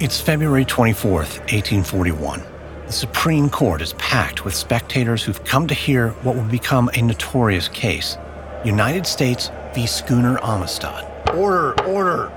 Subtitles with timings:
[0.00, 2.42] It's February 24th, 1841.
[2.86, 7.02] The Supreme Court is packed with spectators who've come to hear what will become a
[7.02, 8.16] notorious case
[8.64, 9.86] United States v.
[9.86, 11.04] Schooner Amistad.
[11.34, 12.32] Order, order.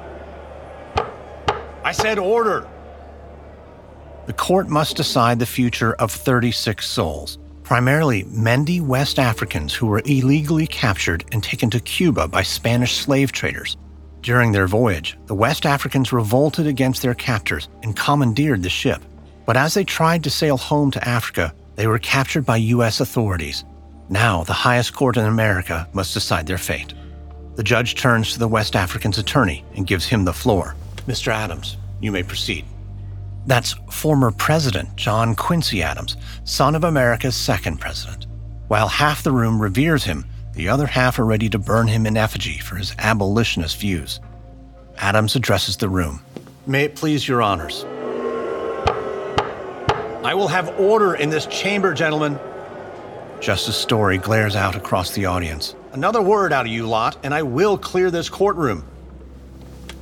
[1.86, 2.68] I said order.
[4.26, 10.02] The court must decide the future of 36 souls, primarily Mende West Africans who were
[10.04, 13.78] illegally captured and taken to Cuba by Spanish slave traders.
[14.24, 19.02] During their voyage, the West Africans revolted against their captors and commandeered the ship.
[19.46, 23.02] But as they tried to sail home to Africa, they were captured by U.S.
[23.02, 23.66] authorities.
[24.08, 26.94] Now, the highest court in America must decide their fate.
[27.56, 30.78] The judge turns to the West African's attorney and gives him the floor.
[31.06, 31.28] Mr.
[31.28, 32.64] Adams, you may proceed.
[33.46, 38.28] That's former President John Quincy Adams, son of America's second president.
[38.70, 42.16] While half the room reveres him, the other half are ready to burn him in
[42.16, 44.20] effigy for his abolitionist views.
[44.98, 46.22] Adams addresses the room.
[46.66, 47.86] May it please your honors.
[50.24, 52.40] I will have order in this chamber, gentlemen.
[53.42, 55.76] Justice Story glares out across the audience.
[55.92, 58.86] Another word out of you lot, and I will clear this courtroom.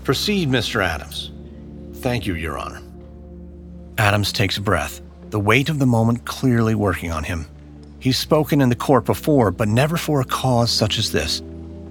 [0.03, 0.83] Proceed, Mr.
[0.83, 1.31] Adams.
[1.95, 2.81] Thank you, Your Honor.
[3.97, 7.47] Adams takes a breath, the weight of the moment clearly working on him.
[8.01, 11.43] He's spoken in the court before, but never for a cause such as this.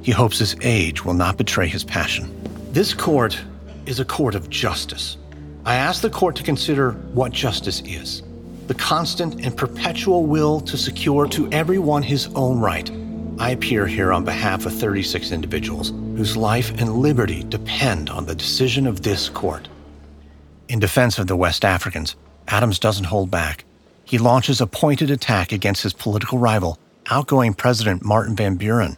[0.03, 2.29] He hopes his age will not betray his passion.
[2.73, 3.39] This court
[3.87, 5.17] is a court of justice.
[5.65, 8.23] I ask the court to consider what justice is
[8.67, 12.89] the constant and perpetual will to secure to everyone his own right.
[13.39, 18.35] I appear here on behalf of 36 individuals whose life and liberty depend on the
[18.35, 19.69] decision of this court.
[20.69, 22.15] In defense of the West Africans,
[22.47, 23.65] Adams doesn't hold back.
[24.11, 28.97] He launches a pointed attack against his political rival, outgoing President Martin Van Buren.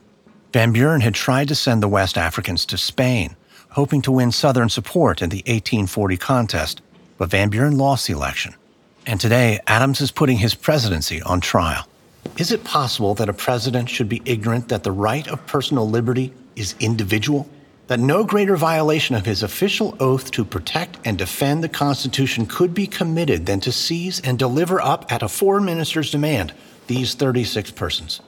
[0.54, 3.36] Van Buren had tried to send the West Africans to Spain,
[3.72, 6.80] hoping to win Southern support in the 1840 contest,
[7.18, 8.54] but Van Buren lost the election.
[9.06, 11.86] And today, Adams is putting his presidency on trial.
[12.38, 16.32] Is it possible that a president should be ignorant that the right of personal liberty
[16.56, 17.46] is individual?
[17.92, 22.72] That no greater violation of his official oath to protect and defend the Constitution could
[22.72, 26.54] be committed than to seize and deliver up at a foreign minister's demand
[26.86, 28.22] these 36 persons?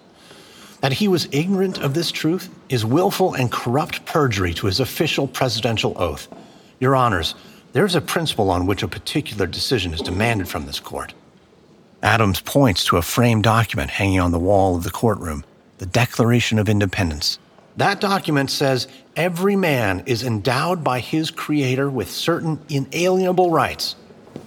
[0.82, 5.26] That he was ignorant of this truth is willful and corrupt perjury to his official
[5.26, 6.28] presidential oath.
[6.78, 7.34] Your Honors,
[7.72, 11.14] there is a principle on which a particular decision is demanded from this court.
[12.03, 15.42] Adams points to a framed document hanging on the wall of the courtroom,
[15.78, 17.38] the Declaration of Independence.
[17.76, 18.86] That document says
[19.16, 23.96] every man is endowed by his Creator with certain inalienable rights.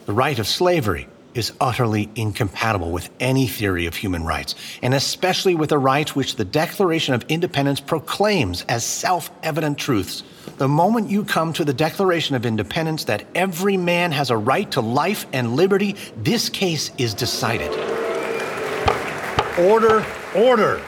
[0.06, 5.56] The right of slavery is utterly incompatible with any theory of human rights, and especially
[5.56, 10.24] with the rights which the Declaration of Independence proclaims as self evident truths.
[10.58, 14.72] The moment you come to the Declaration of Independence that every man has a right
[14.72, 17.72] to life and liberty, this case is decided.
[19.60, 20.82] Order, order.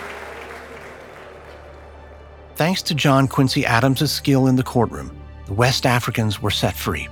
[2.59, 7.08] Thanks to John Quincy Adams' skill in the courtroom, the West Africans were set free.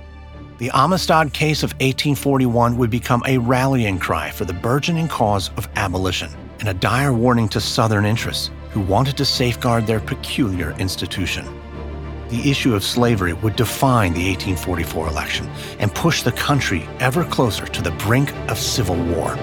[0.58, 5.66] The Amistad case of 1841 would become a rallying cry for the burgeoning cause of
[5.76, 11.46] abolition and a dire warning to Southern interests who wanted to safeguard their peculiar institution.
[12.28, 15.48] The issue of slavery would define the 1844 election
[15.78, 19.38] and push the country ever closer to the brink of civil war.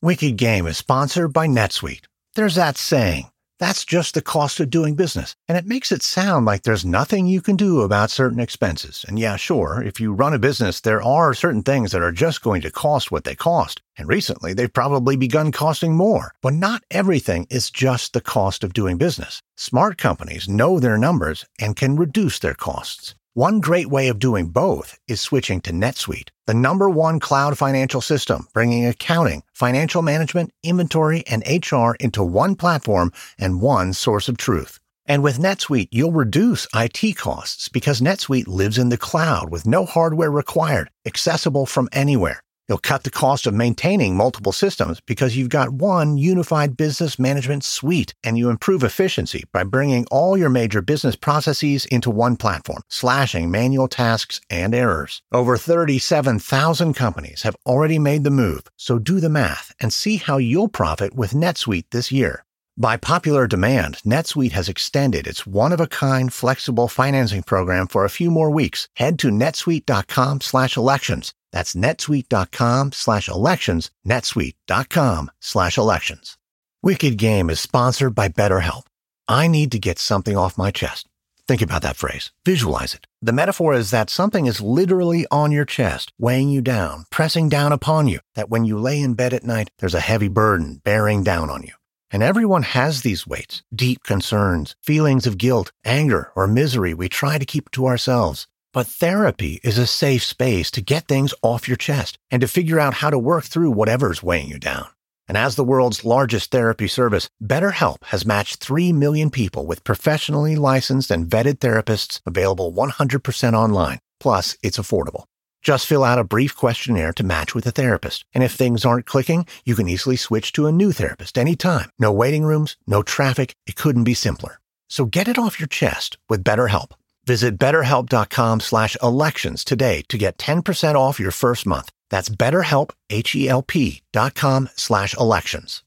[0.00, 2.04] Wicked Game is sponsored by NetSuite.
[2.36, 3.24] There's that saying,
[3.58, 5.34] that's just the cost of doing business.
[5.48, 9.04] And it makes it sound like there's nothing you can do about certain expenses.
[9.08, 12.42] And yeah, sure, if you run a business, there are certain things that are just
[12.42, 13.82] going to cost what they cost.
[13.96, 16.30] And recently, they've probably begun costing more.
[16.42, 19.42] But not everything is just the cost of doing business.
[19.56, 23.16] Smart companies know their numbers and can reduce their costs.
[23.38, 28.00] One great way of doing both is switching to NetSuite, the number one cloud financial
[28.00, 34.38] system, bringing accounting, financial management, inventory, and HR into one platform and one source of
[34.38, 34.80] truth.
[35.06, 39.86] And with NetSuite, you'll reduce IT costs because NetSuite lives in the cloud with no
[39.86, 42.42] hardware required, accessible from anywhere.
[42.68, 47.64] You'll cut the cost of maintaining multiple systems because you've got one unified business management
[47.64, 52.82] suite, and you improve efficiency by bringing all your major business processes into one platform,
[52.88, 55.22] slashing manual tasks and errors.
[55.32, 60.36] Over 37,000 companies have already made the move, so do the math and see how
[60.36, 62.44] you'll profit with NetSuite this year.
[62.76, 68.50] By popular demand, NetSuite has extended its one-of-a-kind flexible financing program for a few more
[68.50, 68.88] weeks.
[68.94, 71.34] Head to netsuite.com slash elections.
[71.52, 76.36] That's netsuite.com slash elections, netsuite.com slash elections.
[76.82, 78.84] Wicked Game is sponsored by BetterHelp.
[79.26, 81.08] I need to get something off my chest.
[81.48, 82.30] Think about that phrase.
[82.44, 83.06] Visualize it.
[83.22, 87.72] The metaphor is that something is literally on your chest, weighing you down, pressing down
[87.72, 91.24] upon you, that when you lay in bed at night, there's a heavy burden bearing
[91.24, 91.72] down on you.
[92.10, 97.38] And everyone has these weights, deep concerns, feelings of guilt, anger, or misery we try
[97.38, 98.46] to keep to ourselves.
[98.78, 102.78] But therapy is a safe space to get things off your chest and to figure
[102.78, 104.86] out how to work through whatever's weighing you down.
[105.26, 110.54] And as the world's largest therapy service, BetterHelp has matched 3 million people with professionally
[110.54, 113.98] licensed and vetted therapists available 100% online.
[114.20, 115.24] Plus, it's affordable.
[115.60, 118.24] Just fill out a brief questionnaire to match with a therapist.
[118.32, 121.90] And if things aren't clicking, you can easily switch to a new therapist anytime.
[121.98, 123.54] No waiting rooms, no traffic.
[123.66, 124.60] It couldn't be simpler.
[124.88, 126.92] So get it off your chest with BetterHelp.
[127.28, 131.92] Visit betterhelp.com slash elections today to get 10% off your first month.
[132.08, 135.82] That's betterhelp, H-E-L-P dot com slash elections.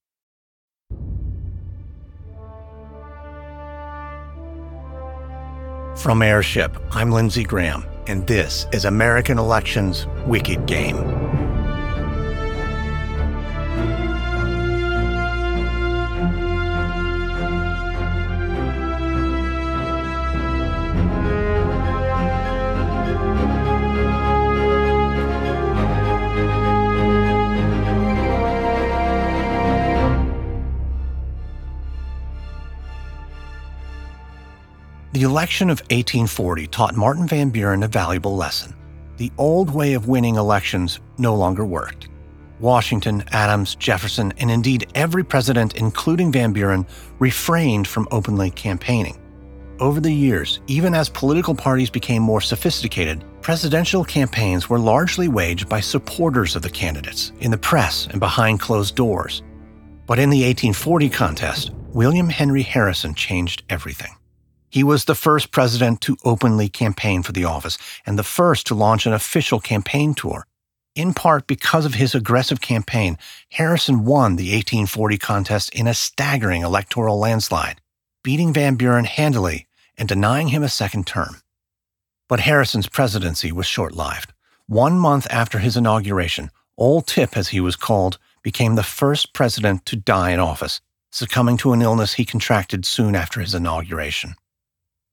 [5.98, 11.51] From Airship, I'm Lindsay Graham and this is American Elections Wicked Game.
[35.14, 38.74] The election of 1840 taught Martin Van Buren a valuable lesson.
[39.18, 42.08] The old way of winning elections no longer worked.
[42.62, 46.86] Washington, Adams, Jefferson, and indeed every president, including Van Buren,
[47.20, 49.20] refrained from openly campaigning.
[49.82, 55.68] Over the years, even as political parties became more sophisticated, presidential campaigns were largely waged
[55.68, 59.44] by supporters of the candidates, in the press and behind closed doors.
[60.06, 64.16] But in the 1840 contest, William Henry Harrison changed everything.
[64.72, 68.76] He was the first president to openly campaign for the office and the first to
[68.76, 70.48] launch an official campaign tour.
[70.96, 73.18] In part because of his aggressive campaign,
[73.52, 77.82] Harrison won the 1840 contest in a staggering electoral landslide,
[78.24, 81.42] beating Van Buren handily and denying him a second term.
[82.30, 84.32] But Harrison's presidency was short lived.
[84.68, 89.86] One month after his inauguration, Old Tip, as he was called, became the first president
[89.88, 90.80] to die in office,
[91.12, 94.36] succumbing to an illness he contracted soon after his inauguration.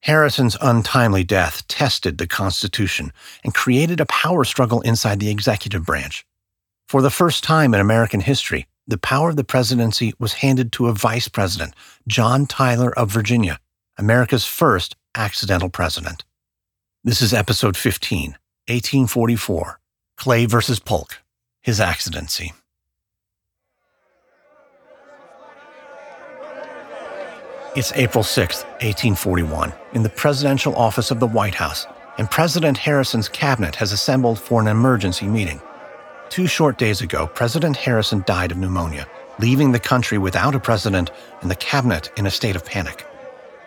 [0.02, 3.12] Harrison's untimely death tested the Constitution
[3.42, 6.24] and created a power struggle inside the executive branch.
[6.88, 10.86] For the first time in American history, the power of the presidency was handed to
[10.86, 11.74] a vice president,
[12.06, 13.60] John Tyler of Virginia,
[13.98, 16.24] America's first accidental president.
[17.04, 18.30] This is episode 15,
[18.68, 19.80] 1844
[20.16, 21.18] Clay versus Polk,
[21.62, 22.52] his accidency.
[27.78, 31.86] It's April 6, 1841, in the presidential office of the White House,
[32.18, 35.62] and President Harrison's cabinet has assembled for an emergency meeting.
[36.28, 39.06] Two short days ago, President Harrison died of pneumonia,
[39.38, 43.06] leaving the country without a president and the cabinet in a state of panic.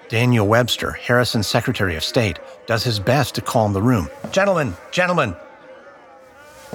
[0.10, 4.10] Daniel Webster, Harrison's Secretary of State, does his best to calm the room.
[4.34, 5.38] Gentlemen, gentlemen,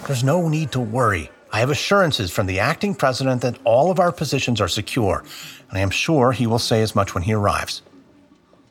[0.07, 1.31] there's no need to worry.
[1.53, 5.25] I have assurances from the acting president that all of our positions are secure,
[5.69, 7.83] and I am sure he will say as much when he arrives.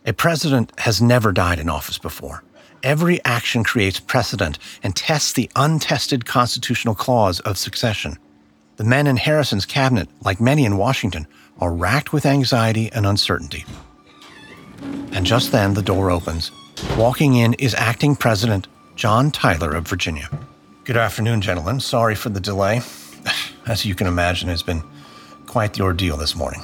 [0.06, 2.44] A president has never died in office before.
[2.84, 8.20] Every action creates precedent and tests the untested constitutional clause of succession.
[8.78, 11.26] The men in Harrison's cabinet, like many in Washington,
[11.60, 13.66] are racked with anxiety and uncertainty.
[15.14, 16.52] And just then the door opens.
[16.98, 20.30] Walking in is acting president John Tyler of Virginia.
[20.86, 21.80] Good afternoon, gentlemen.
[21.80, 22.80] Sorry for the delay.
[23.66, 24.84] As you can imagine, it's been
[25.48, 26.62] quite the ordeal this morning.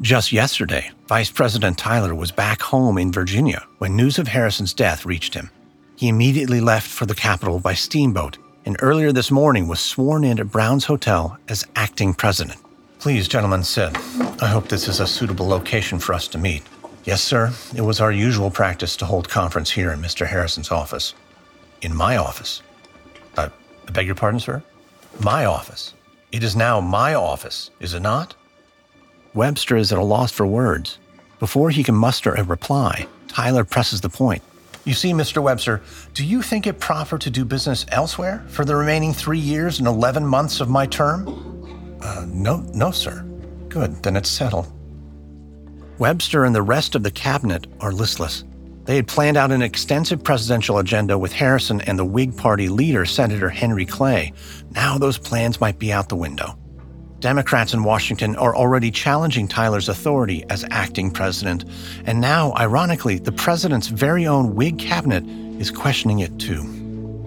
[0.00, 5.04] Just yesterday, Vice President Tyler was back home in Virginia when news of Harrison's death
[5.04, 5.50] reached him.
[5.96, 10.38] He immediately left for the capital by steamboat and earlier this morning was sworn in
[10.38, 12.60] at Brown's Hotel as acting president.
[13.00, 13.96] Please, gentlemen, sit.
[14.40, 16.62] I hope this is a suitable location for us to meet.
[17.02, 17.52] Yes, sir.
[17.74, 20.24] It was our usual practice to hold conference here in Mr.
[20.24, 21.14] Harrison's office.
[21.80, 22.62] In my office.
[23.36, 23.48] Uh,
[23.88, 24.62] I beg your pardon, sir?
[25.20, 25.94] My office.
[26.30, 28.34] It is now my office, is it not?
[29.34, 30.98] Webster is at a loss for words.
[31.38, 34.42] Before he can muster a reply, Tyler presses the point.
[34.84, 35.42] You see, Mr.
[35.42, 35.80] Webster,
[36.12, 39.86] do you think it proper to do business elsewhere for the remaining three years and
[39.86, 41.28] 11 months of my term?
[42.00, 43.24] Uh, no, no, sir.
[43.68, 44.72] Good, then it's settled.
[45.98, 48.44] Webster and the rest of the cabinet are listless.
[48.84, 53.04] They had planned out an extensive presidential agenda with Harrison and the Whig Party leader,
[53.04, 54.32] Senator Henry Clay.
[54.72, 56.58] Now those plans might be out the window.
[57.20, 61.64] Democrats in Washington are already challenging Tyler's authority as acting president,
[62.04, 65.24] and now, ironically, the president's very own Whig cabinet
[65.60, 66.64] is questioning it too.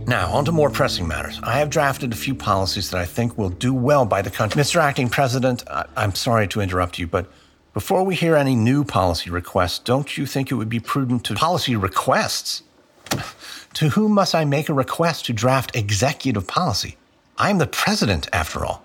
[0.06, 1.40] Now, on to more pressing matters.
[1.42, 4.62] I have drafted a few policies that I think will do well by the country.
[4.62, 4.82] Mr.
[4.82, 7.32] Acting President, I- I'm sorry to interrupt you, but
[7.76, 11.36] before we hear any new policy requests, don't you think it would be prudent to
[11.36, 12.64] policy requests?
[13.74, 16.96] to whom must I make a request to draft executive policy?
[17.38, 18.82] I am the president, after all.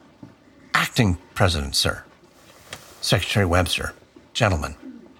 [0.74, 2.02] Acting President, sir.
[3.00, 3.94] Secretary Webster,
[4.32, 4.74] gentlemen,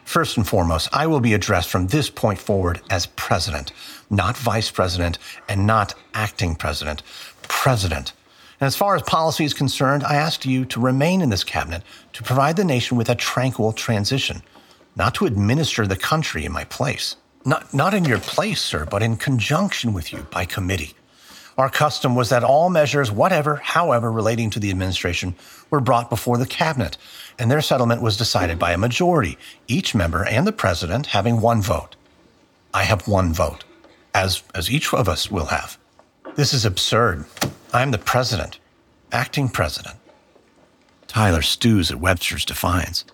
[0.04, 3.72] first and foremost, I will be addressed from this point forward as President,
[4.10, 5.16] not Vice President
[5.48, 7.04] and not Acting President.
[7.42, 8.14] President.
[8.61, 11.83] And as far as policy is concerned, I ask you to remain in this cabinet
[12.12, 14.43] to provide the nation with a tranquil transition,
[14.95, 17.17] not to administer the country in my place.
[17.47, 20.93] Not, not in your place, sir, but in conjunction with you by committee.
[21.57, 25.35] Our custom was that all measures, whatever, however, relating to the administration,
[25.71, 26.99] were brought before the cabinet,
[27.38, 29.38] and their settlement was decided by a majority,
[29.69, 31.97] each member and the president having one vote.
[32.75, 33.64] I have one vote,
[34.14, 35.79] as, as each of us will have.
[36.35, 37.25] This is absurd.
[37.72, 38.58] I am the president,
[39.12, 39.94] acting president.
[41.06, 43.04] Tyler stews at Webster's defiance.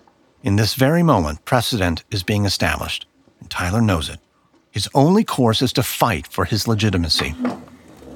[0.41, 3.05] In this very moment, precedent is being established,
[3.39, 4.19] and Tyler knows it.
[4.71, 7.35] His only course is to fight for his legitimacy.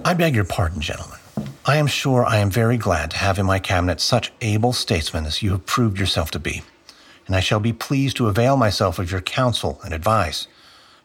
[0.04, 1.20] I beg your pardon, gentlemen.
[1.64, 5.28] I am sure I am very glad to have in my cabinet such able statesmen
[5.28, 6.64] as you have proved yourself to be,
[7.28, 10.48] and I shall be pleased to avail myself of your counsel and advice.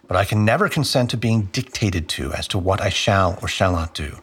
[0.08, 3.48] But I can never consent to being dictated to as to what I shall or
[3.48, 4.22] shall not do.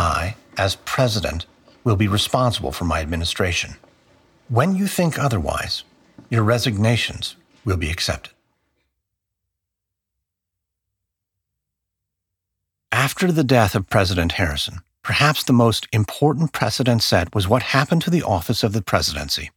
[0.00, 1.44] I, as president,
[1.84, 3.76] will be responsible for my administration.
[4.48, 5.84] When you think otherwise,
[6.30, 8.32] your resignations will be accepted.
[12.90, 18.02] After the death of President Harrison, perhaps the most important precedent set was what happened
[18.02, 19.50] to the office of the presidency.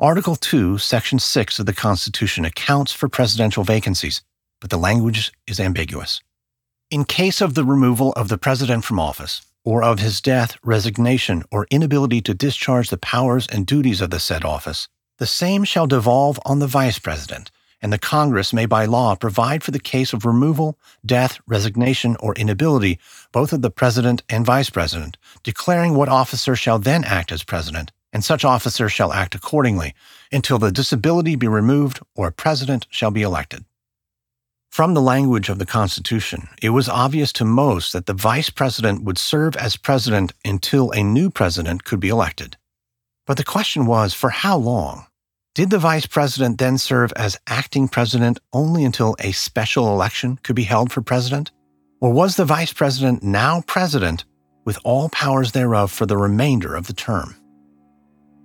[0.00, 4.22] Article 2, Section 6 of the Constitution accounts for presidential vacancies,
[4.60, 6.20] but the language is ambiguous.
[6.90, 11.42] In case of the removal of the president from office, or of his death, resignation,
[11.50, 14.88] or inability to discharge the powers and duties of the said office,
[15.18, 17.50] the same shall devolve on the vice president
[17.82, 22.32] and the Congress may by law provide for the case of removal, death, resignation, or
[22.34, 22.98] inability,
[23.32, 27.90] both of the President and Vice President, declaring what officer shall then act as President,
[28.12, 29.94] and such officer shall act accordingly,
[30.30, 33.64] until the disability be removed or a President shall be elected.
[34.72, 39.04] From the language of the Constitution, it was obvious to most that the Vice President
[39.04, 42.56] would serve as President until a new President could be elected.
[43.26, 45.04] But the question was for how long?
[45.54, 50.56] Did the vice president then serve as acting president only until a special election could
[50.56, 51.50] be held for president?
[52.00, 54.24] Or was the vice president now president
[54.64, 57.36] with all powers thereof for the remainder of the term?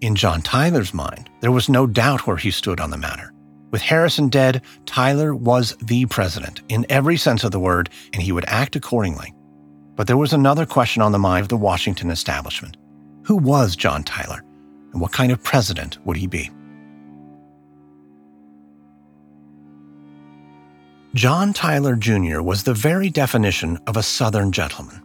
[0.02, 3.32] In John Tyler's mind, there was no doubt where he stood on the matter.
[3.72, 8.32] With Harrison dead, Tyler was the president in every sense of the word, and he
[8.32, 9.34] would act accordingly.
[9.96, 12.78] But there was another question on the mind of the Washington establishment.
[13.24, 14.44] Who was John Tyler,
[14.94, 16.50] and what kind of president would he be?
[21.14, 22.42] John Tyler Jr.
[22.42, 25.02] was the very definition of a Southern gentleman.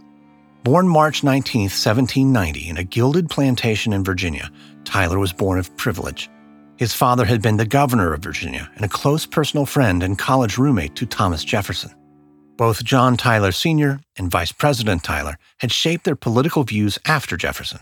[0.63, 4.51] Born March 19, 1790, in a gilded plantation in Virginia,
[4.85, 6.29] Tyler was born of privilege.
[6.77, 10.59] His father had been the governor of Virginia and a close personal friend and college
[10.59, 11.95] roommate to Thomas Jefferson.
[12.57, 14.01] Both John Tyler Sr.
[14.17, 17.81] and Vice President Tyler had shaped their political views after Jefferson.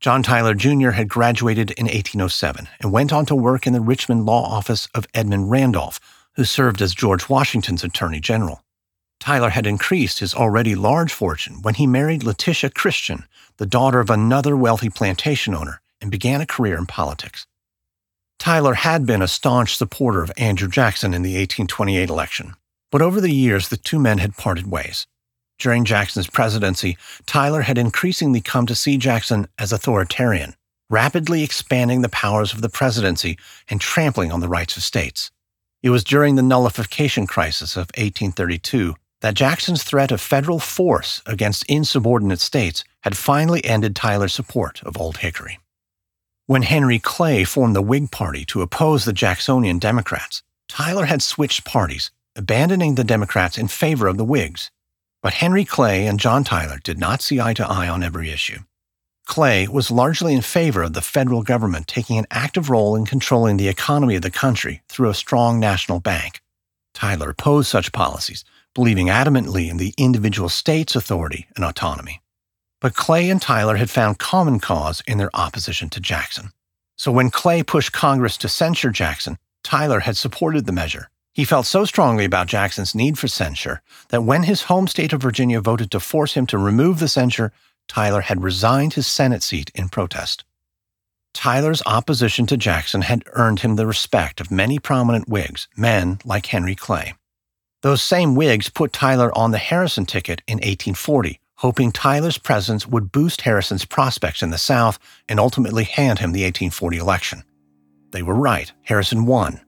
[0.00, 0.90] John Tyler Jr.
[0.90, 5.06] had graduated in 1807 and went on to work in the Richmond law office of
[5.12, 5.98] Edmund Randolph,
[6.36, 8.62] who served as George Washington's Attorney General.
[9.18, 13.24] Tyler had increased his already large fortune when he married Letitia Christian,
[13.56, 17.46] the daughter of another wealthy plantation owner, and began a career in politics.
[18.38, 22.54] Tyler had been a staunch supporter of Andrew Jackson in the 1828 election,
[22.90, 25.06] but over the years the two men had parted ways.
[25.58, 30.54] During Jackson's presidency, Tyler had increasingly come to see Jackson as authoritarian,
[30.88, 33.36] rapidly expanding the powers of the presidency
[33.68, 35.32] and trampling on the rights of states.
[35.82, 41.64] It was during the nullification crisis of 1832 that Jackson's threat of federal force against
[41.64, 45.58] insubordinate states had finally ended Tyler's support of Old Hickory.
[46.48, 51.66] When Henry Clay formed the Whig Party to oppose the Jacksonian Democrats, Tyler had switched
[51.66, 54.70] parties, abandoning the Democrats in favor of the Whigs.
[55.20, 58.60] But Henry Clay and John Tyler did not see eye to eye on every issue.
[59.26, 63.58] Clay was largely in favor of the federal government taking an active role in controlling
[63.58, 66.40] the economy of the country through a strong national bank.
[66.94, 72.22] Tyler opposed such policies, believing adamantly in the individual state's authority and autonomy.
[72.80, 76.50] But Clay and Tyler had found common cause in their opposition to Jackson.
[76.96, 81.10] So when Clay pushed Congress to censure Jackson, Tyler had supported the measure.
[81.32, 85.22] He felt so strongly about Jackson's need for censure that when his home state of
[85.22, 87.52] Virginia voted to force him to remove the censure,
[87.86, 90.44] Tyler had resigned his Senate seat in protest.
[91.34, 96.46] Tyler's opposition to Jackson had earned him the respect of many prominent Whigs, men like
[96.46, 97.14] Henry Clay.
[97.82, 103.12] Those same Whigs put Tyler on the Harrison ticket in 1840, hoping Tyler's presence would
[103.12, 104.98] boost Harrison's prospects in the South
[105.28, 107.42] and ultimately hand him the 1840 election.
[108.12, 108.72] They were right.
[108.82, 109.60] Harrison won.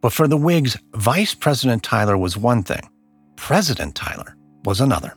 [0.00, 2.88] But for the Whigs, Vice President Tyler was one thing,
[3.36, 5.14] President Tyler was another.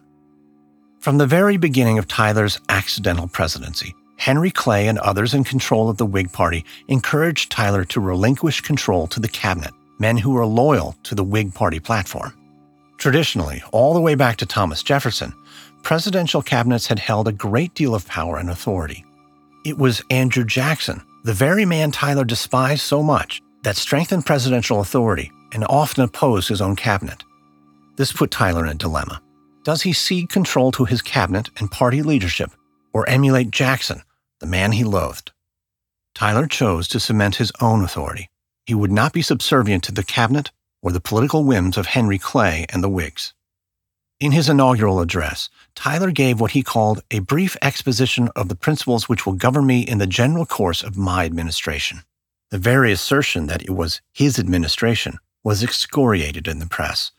[1.00, 5.98] From the very beginning of Tyler's accidental presidency, Henry Clay and others in control of
[5.98, 10.96] the Whig Party encouraged Tyler to relinquish control to the cabinet, men who were loyal
[11.04, 12.32] to the Whig Party platform.
[13.00, 15.34] Traditionally, all the way back to Thomas Jefferson,
[15.84, 19.06] presidential cabinets had held a great deal of power and authority.
[19.66, 25.32] It was Andrew Jackson the very man Tyler despised so much that strengthened presidential authority
[25.54, 27.24] and often opposed his own cabinet.
[27.96, 29.22] This put Tyler in a dilemma.
[29.64, 32.50] Does he cede control to his cabinet and party leadership,
[32.92, 34.02] or emulate Jackson,
[34.40, 35.32] the man he loathed?
[36.16, 38.28] Tyler chose to cement his own authority.
[38.66, 40.50] He would not be subservient to the cabinet
[40.82, 43.34] or the political whims of Henry Clay and the Whigs.
[44.22, 49.10] In his inaugural address, Tyler gave what he called a brief exposition of the principles
[49.10, 52.04] which will govern me in the general course of my administration.
[52.52, 57.12] The very assertion that it was his administration was excoriated in the press.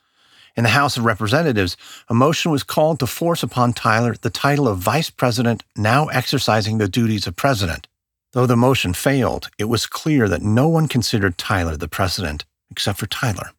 [0.55, 1.77] In the House of Representatives,
[2.09, 6.79] a motion was called to force upon Tyler the title of Vice President, now exercising
[6.79, 7.89] the duties of President.
[8.31, 13.01] Though the motion failed, it was clear that no one considered Tyler the President except
[13.01, 13.51] for Tyler.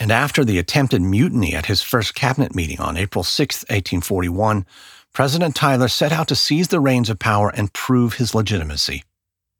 [0.00, 4.64] And after the attempted mutiny at his first cabinet meeting on April 6, 1841,
[5.12, 9.02] President Tyler set out to seize the reins of power and prove his legitimacy.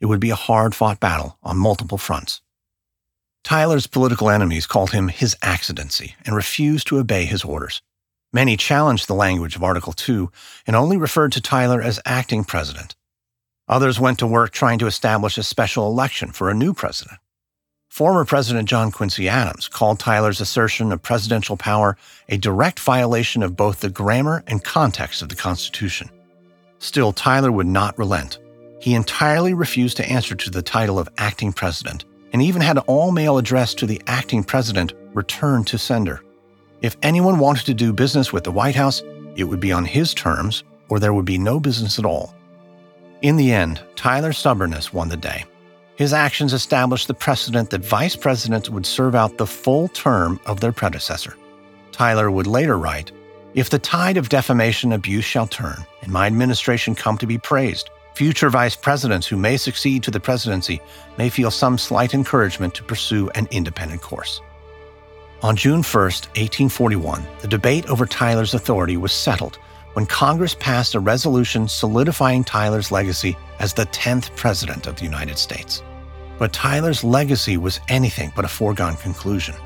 [0.00, 2.40] It would be a hard fought battle on multiple fronts.
[3.42, 7.82] Tyler's political enemies called him his accidency and refused to obey his orders.
[8.32, 10.30] Many challenged the language of Article 2
[10.66, 12.94] and only referred to Tyler as acting president.
[13.66, 17.18] Others went to work trying to establish a special election for a new president.
[17.88, 21.96] Former President John Quincy Adams called Tyler's assertion of presidential power
[22.28, 26.08] a direct violation of both the grammar and context of the Constitution.
[26.78, 28.38] Still, Tyler would not relent.
[28.80, 33.10] He entirely refused to answer to the title of acting president and even had all
[33.10, 36.22] mail addressed to the acting president returned to sender.
[36.82, 39.02] If anyone wanted to do business with the White House,
[39.34, 42.34] it would be on his terms or there would be no business at all.
[43.22, 45.44] In the end, Tyler's stubbornness won the day.
[45.98, 50.60] His actions established the precedent that vice presidents would serve out the full term of
[50.60, 51.34] their predecessor.
[51.90, 53.10] Tyler would later write
[53.54, 57.90] If the tide of defamation abuse shall turn, and my administration come to be praised,
[58.14, 60.80] future vice presidents who may succeed to the presidency
[61.16, 64.40] may feel some slight encouragement to pursue an independent course.
[65.42, 69.58] On June 1, 1841, the debate over Tyler's authority was settled
[69.98, 75.36] when Congress passed a resolution solidifying Tyler's legacy as the 10th President of the United
[75.36, 75.82] States.
[76.38, 79.56] But Tyler's legacy was anything but a foregone conclusion.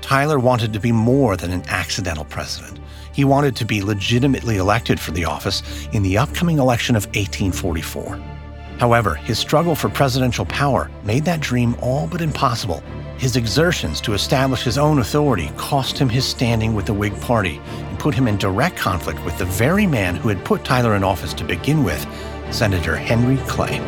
[0.00, 2.80] Tyler wanted to be more than an accidental president.
[3.12, 8.31] He wanted to be legitimately elected for the office in the upcoming election of 1844.
[8.78, 12.82] However, his struggle for presidential power made that dream all but impossible.
[13.18, 17.60] His exertions to establish his own authority cost him his standing with the Whig Party
[17.66, 21.04] and put him in direct conflict with the very man who had put Tyler in
[21.04, 22.04] office to begin with,
[22.50, 23.80] Senator Henry Clay.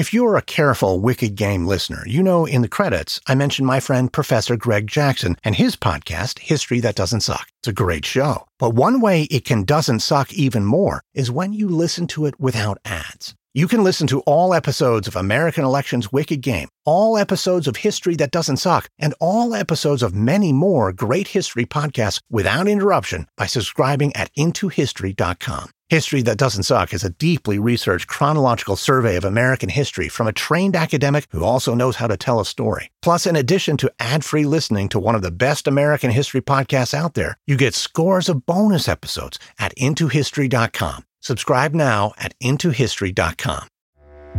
[0.00, 3.80] If you're a careful Wicked Game listener, you know in the credits I mentioned my
[3.80, 7.46] friend Professor Greg Jackson and his podcast, History That Doesn't Suck.
[7.60, 8.46] It's a great show.
[8.58, 12.40] But one way it can doesn't suck even more is when you listen to it
[12.40, 13.34] without ads.
[13.52, 18.16] You can listen to all episodes of American Elections Wicked Game, all episodes of History
[18.16, 23.44] That Doesn't Suck, and all episodes of many more great history podcasts without interruption by
[23.44, 25.68] subscribing at intohistory.com.
[25.90, 30.32] History That Doesn't Suck is a deeply researched chronological survey of American history from a
[30.32, 32.90] trained academic who also knows how to tell a story.
[33.02, 36.94] Plus, in addition to ad free listening to one of the best American history podcasts
[36.94, 41.02] out there, you get scores of bonus episodes at IntoHistory.com.
[41.18, 43.66] Subscribe now at IntoHistory.com.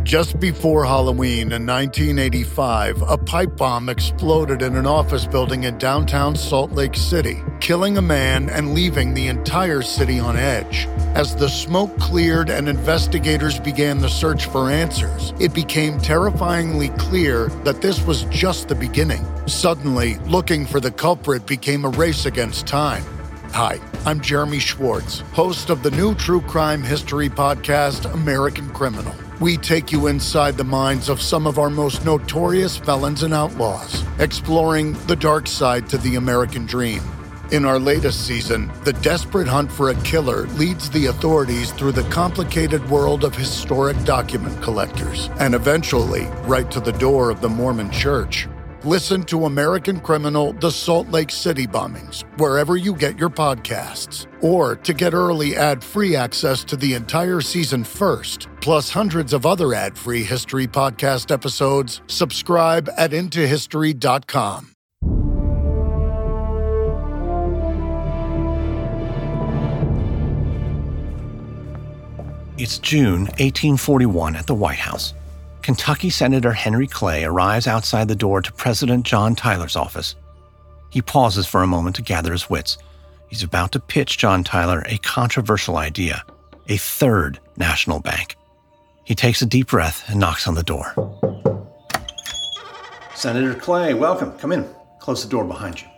[0.02, 6.34] Just before Halloween in 1985, a pipe bomb exploded in an office building in downtown
[6.34, 10.86] Salt Lake City, killing a man and leaving the entire city on edge.
[11.14, 17.46] As the smoke cleared and investigators began the search for answers, it became terrifyingly clear
[17.62, 19.24] that this was just the beginning.
[19.46, 23.04] Suddenly, looking for the culprit became a race against time.
[23.52, 29.14] Hi, I'm Jeremy Schwartz, host of the new true crime history podcast, American Criminal.
[29.42, 34.04] We take you inside the minds of some of our most notorious felons and outlaws,
[34.20, 37.02] exploring the dark side to the American dream.
[37.50, 42.08] In our latest season, the desperate hunt for a killer leads the authorities through the
[42.08, 47.90] complicated world of historic document collectors and eventually right to the door of the Mormon
[47.90, 48.46] Church.
[48.84, 54.26] Listen to American Criminal The Salt Lake City Bombings wherever you get your podcasts.
[54.42, 59.46] Or to get early ad free access to the entire season first, plus hundreds of
[59.46, 64.72] other ad free history podcast episodes, subscribe at IntoHistory.com.
[72.58, 75.14] It's June 1841 at the White House.
[75.62, 80.16] Kentucky Senator Henry Clay arrives outside the door to President John Tyler's office.
[80.90, 82.78] He pauses for a moment to gather his wits.
[83.28, 86.24] He's about to pitch John Tyler a controversial idea
[86.68, 88.36] a third national bank.
[89.04, 90.94] He takes a deep breath and knocks on the door.
[93.14, 94.36] Senator Clay, welcome.
[94.38, 94.68] Come in.
[95.00, 95.88] Close the door behind you.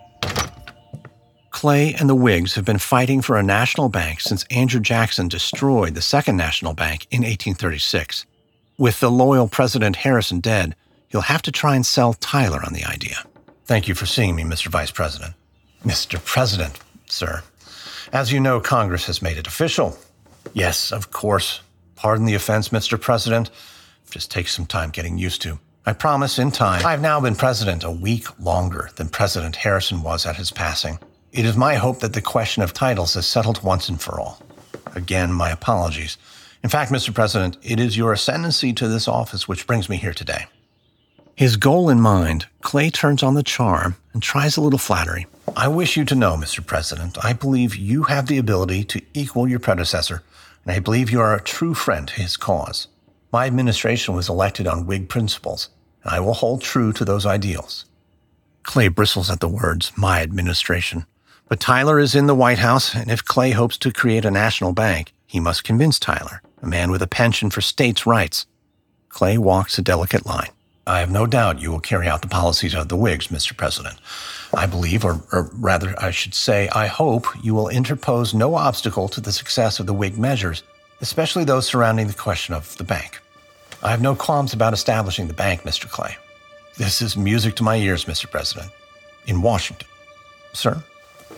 [1.50, 5.94] Clay and the Whigs have been fighting for a national bank since Andrew Jackson destroyed
[5.94, 8.27] the Second National Bank in 1836.
[8.76, 10.74] With the loyal President Harrison dead,
[11.10, 13.24] you'll have to try and sell Tyler on the idea.
[13.66, 14.66] Thank you for seeing me, Mr.
[14.66, 15.34] Vice President.
[15.84, 16.22] Mr.
[16.24, 17.42] President, sir.
[18.12, 19.96] As you know, Congress has made it official.
[20.54, 21.60] Yes, of course.
[21.94, 23.00] Pardon the offense, Mr.
[23.00, 23.48] President.
[24.10, 25.60] Just takes some time getting used to.
[25.87, 26.84] I promise in time.
[26.84, 30.98] I've now been president a week longer than President Harrison was at his passing.
[31.32, 34.42] It is my hope that the question of titles is settled once and for all.
[34.96, 36.16] Again, my apologies.
[36.64, 37.12] In fact, Mr.
[37.12, 40.46] President, it is your ascendancy to this office which brings me here today.
[41.37, 45.27] His goal in mind, Clay turns on the charm and tries a little flattery.
[45.55, 46.66] I wish you to know, Mr.
[46.66, 50.22] President, I believe you have the ability to equal your predecessor,
[50.64, 52.88] and I believe you are a true friend to his cause.
[53.31, 55.68] My administration was elected on Whig principles,
[56.03, 57.85] and I will hold true to those ideals.
[58.62, 61.05] Clay bristles at the words, my administration.
[61.46, 64.72] But Tyler is in the White House, and if Clay hopes to create a national
[64.72, 68.46] bank, he must convince Tyler a man with a penchant for states' rights.
[69.09, 70.50] Clay walks a delicate line.
[70.87, 73.57] I have no doubt you will carry out the policies of the Whigs, Mr.
[73.57, 73.96] President.
[74.53, 79.09] I believe, or, or, rather, I should say, I hope you will interpose no obstacle
[79.09, 80.62] to the success of the Whig measures,
[81.00, 83.20] especially those surrounding the question of the bank.
[83.83, 85.88] I have no qualms about establishing the bank, Mr.
[85.88, 86.16] Clay.
[86.77, 88.31] This is music to my ears, Mr.
[88.31, 88.70] President.
[89.27, 89.88] In Washington.
[90.53, 90.83] Sir,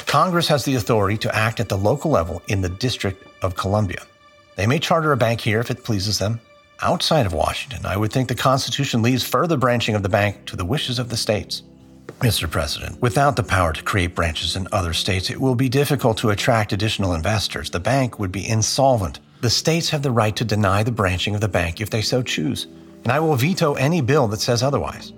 [0.06, 4.02] Congress has the authority to act at the local level in the District of Columbia.
[4.56, 6.40] They may charter a bank here if it pleases them.
[6.80, 10.56] Outside of Washington, I would think the Constitution leaves further branching of the bank to
[10.56, 11.62] the wishes of the states.
[12.20, 12.50] Mr.
[12.50, 16.30] President, without the power to create branches in other states, it will be difficult to
[16.30, 17.68] attract additional investors.
[17.68, 19.20] The bank would be insolvent.
[19.42, 22.22] The states have the right to deny the branching of the bank if they so
[22.22, 22.66] choose,
[23.04, 25.12] and I will veto any bill that says otherwise.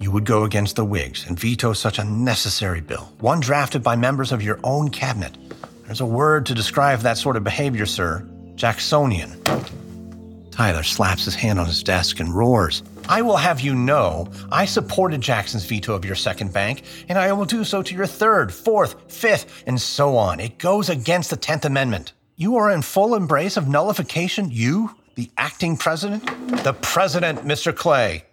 [0.00, 3.94] You would go against the Whigs and veto such a necessary bill, one drafted by
[3.94, 5.36] members of your own cabinet.
[5.86, 8.26] There's a word to describe that sort of behavior, sir
[8.60, 9.40] Jacksonian.
[10.50, 12.82] Tyler slaps his hand on his desk and roars.
[13.08, 17.32] I will have you know I supported Jackson's veto of your second bank, and I
[17.32, 20.40] will do so to your third, fourth, fifth, and so on.
[20.40, 22.12] It goes against the 10th Amendment.
[22.36, 26.26] You are in full embrace of nullification, you, the acting president?
[26.62, 27.74] The president, Mr.
[27.74, 28.26] Clay.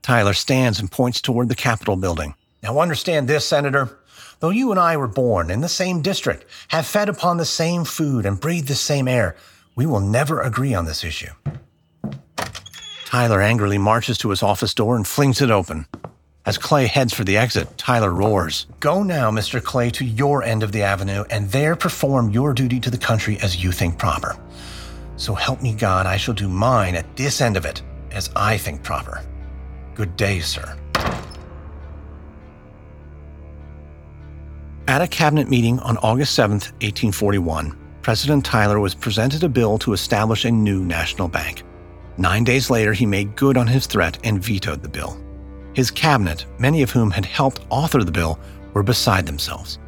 [0.00, 2.36] Tyler stands and points toward the Capitol building.
[2.62, 3.98] Now understand this, Senator.
[4.38, 7.84] Though you and I were born in the same district, have fed upon the same
[7.84, 9.34] food, and breathed the same air,
[9.76, 11.30] we will never agree on this issue.
[13.04, 15.86] Tyler angrily marches to his office door and flings it open.
[16.44, 19.62] As Clay heads for the exit, Tyler roars, Go now, Mr.
[19.62, 23.38] Clay, to your end of the avenue and there perform your duty to the country
[23.42, 24.36] as you think proper.
[25.16, 28.58] So help me God, I shall do mine at this end of it as I
[28.58, 29.22] think proper.
[29.94, 30.76] Good day, sir.
[34.88, 39.92] At a cabinet meeting on August 7, 1841, President Tyler was presented a bill to
[39.92, 41.64] establish a new national bank.
[42.18, 45.20] Nine days later, he made good on his threat and vetoed the bill.
[45.74, 48.38] His cabinet, many of whom had helped author the bill,
[48.74, 49.80] were beside themselves.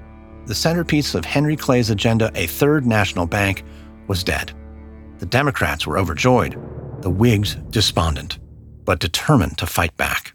[0.47, 3.63] The centerpiece of Henry Clay's agenda, a third national bank,
[4.09, 4.51] was dead.
[5.21, 6.61] The Democrats were overjoyed,
[7.03, 8.41] the Whigs despondent,
[8.85, 10.35] but determined to fight back.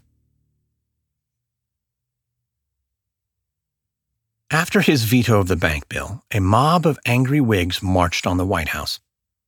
[4.54, 8.46] After his veto of the bank bill, a mob of angry Whigs marched on the
[8.46, 9.00] White House.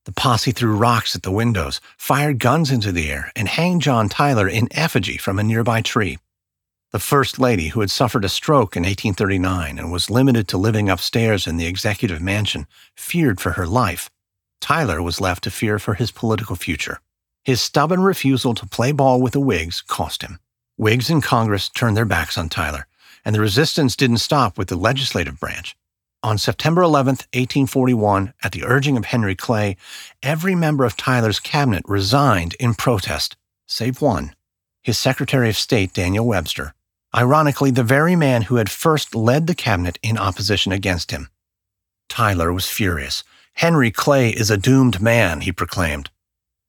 [0.04, 4.08] The posse threw rocks at the windows, fired guns into the air, and hanged John
[4.08, 6.18] Tyler in effigy from a nearby tree.
[6.90, 10.88] The First Lady, who had suffered a stroke in 1839 and was limited to living
[10.88, 12.66] upstairs in the executive mansion,
[12.96, 14.10] feared for her life.
[14.60, 16.98] Tyler was left to fear for his political future.
[17.44, 20.40] His stubborn refusal to play ball with the Whigs cost him.
[20.76, 22.88] Whigs in Congress turned their backs on Tyler,
[23.26, 25.76] and the resistance didn't stop with the legislative branch.
[26.22, 29.76] On September 11, 1841, at the urging of Henry Clay,
[30.22, 33.36] every member of Tyler's cabinet resigned in protest,
[33.66, 34.36] save one,
[34.80, 36.72] his Secretary of State, Daniel Webster,
[37.12, 41.28] ironically, the very man who had first led the cabinet in opposition against him.
[42.08, 43.24] Tyler was furious.
[43.54, 46.10] Henry Clay is a doomed man, he proclaimed.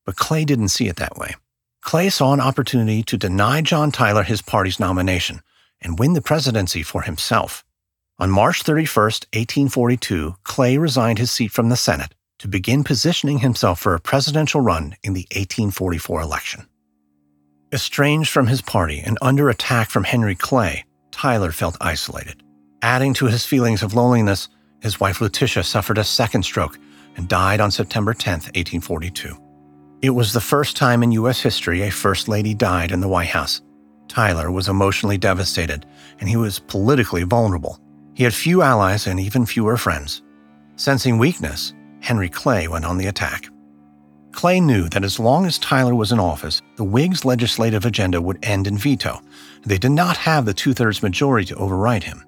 [0.08, 1.36] But Clay didn't see it that way.
[1.82, 5.41] Clay saw an opportunity to deny John Tyler his party's nomination
[5.82, 7.63] and win the presidency for himself.
[8.20, 13.80] On March 31, 1842, Clay resigned his seat from the Senate to begin positioning himself
[13.80, 16.68] for a presidential run in the 1844 election.
[17.72, 22.42] Estranged from his party and under attack from Henry Clay, Tyler felt isolated.
[22.82, 24.50] Adding to his feelings of loneliness,
[24.82, 26.80] his wife Letitia suffered a second stroke
[27.18, 29.36] and died on September 10, 1842.
[30.02, 31.42] It was the first time in U.S.
[31.42, 33.62] history a First Lady died in the White House.
[34.08, 35.86] Tyler was emotionally devastated,
[36.20, 37.80] and he was politically vulnerable.
[38.13, 40.22] He had few allies and even fewer friends.
[40.76, 43.50] Sensing weakness, Henry Clay went on the attack.
[44.32, 48.38] Clay knew that as long as Tyler was in office, the Whigs' legislative agenda would
[48.43, 49.20] end in veto.
[49.65, 52.24] They did not have the two thirds majority to override him.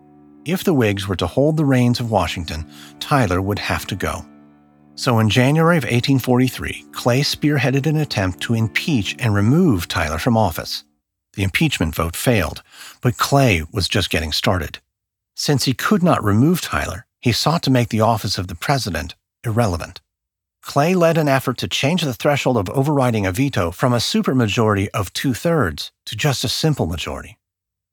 [0.45, 2.65] If the Whigs were to hold the reins of Washington,
[2.99, 4.25] Tyler would have to go.
[4.95, 10.35] So in January of 1843, Clay spearheaded an attempt to impeach and remove Tyler from
[10.35, 10.83] office.
[11.33, 12.63] The impeachment vote failed,
[13.01, 14.79] but Clay was just getting started.
[15.35, 19.15] Since he could not remove Tyler, he sought to make the office of the president
[19.45, 20.01] irrelevant.
[20.61, 24.87] Clay led an effort to change the threshold of overriding a veto from a supermajority
[24.93, 27.37] of two thirds to just a simple majority.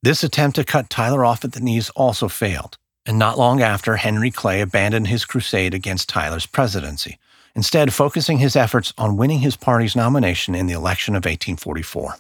[0.03, 3.97] This attempt to cut Tyler off at the knees also failed, and not long after,
[3.97, 7.19] Henry Clay abandoned his crusade against Tyler's presidency,
[7.55, 12.17] instead, focusing his efforts on winning his party's nomination in the election of 1844.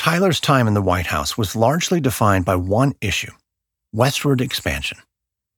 [0.00, 3.32] Tyler's time in the White House was largely defined by one issue
[3.92, 4.96] westward expansion.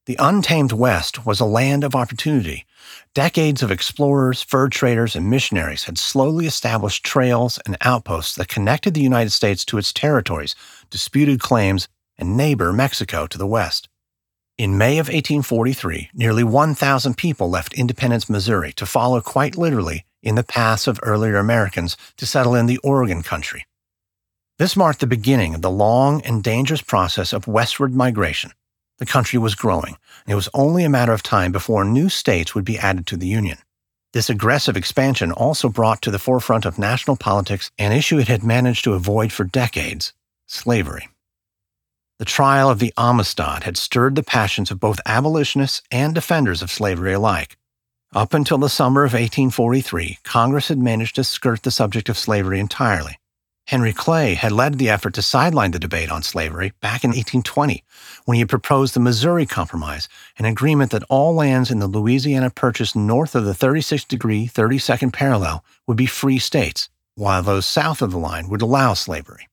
[0.05, 2.65] The untamed West was a land of opportunity.
[3.13, 8.93] Decades of explorers, fur traders, and missionaries had slowly established trails and outposts that connected
[8.93, 10.55] the United States to its territories,
[10.89, 13.87] disputed claims, and neighbor Mexico to the west.
[14.57, 20.35] In May of 1843, nearly 1,000 people left Independence, Missouri to follow quite literally in
[20.35, 23.65] the paths of earlier Americans to settle in the Oregon country.
[24.63, 28.53] This marked the beginning of the long and dangerous process of westward migration.
[28.97, 32.55] The country was growing, and it was only a matter of time before new states
[32.55, 33.57] would be added to the Union.
[34.13, 38.41] This aggressive expansion also brought to the forefront of national politics an issue it had
[38.41, 40.13] managed to avoid for decades
[40.47, 41.09] slavery.
[42.19, 46.71] The trial of the Amistad had stirred the passions of both abolitionists and defenders of
[46.71, 47.57] slavery alike.
[48.15, 52.61] Up until the summer of 1843, Congress had managed to skirt the subject of slavery
[52.61, 53.17] entirely.
[53.67, 57.83] Henry Clay had led the effort to sideline the debate on slavery back in 1820
[58.25, 62.93] when he proposed the Missouri Compromise, an agreement that all lands in the Louisiana Purchase
[62.93, 68.11] north of the 36 degree 32nd parallel would be free states, while those south of
[68.11, 69.47] the line would allow slavery.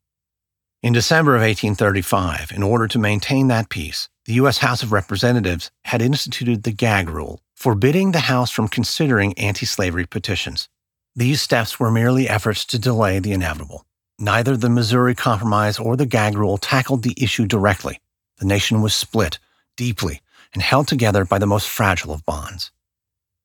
[0.82, 4.58] In December of 1835, in order to maintain that peace, the U.S.
[4.58, 10.06] House of Representatives had instituted the gag rule, forbidding the House from considering anti slavery
[10.06, 10.68] petitions.
[11.14, 13.84] These steps were merely efforts to delay the inevitable.
[14.22, 18.02] Neither the Missouri Compromise or the gag rule tackled the issue directly.
[18.36, 19.38] The nation was split
[19.78, 20.20] deeply
[20.52, 22.70] and held together by the most fragile of bonds.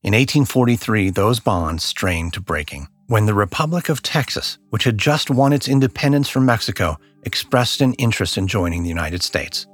[0.02, 5.30] In 1843, those bonds strained to breaking when the Republic of Texas, which had just
[5.30, 9.66] won its independence from Mexico, expressed an interest in joining the United States.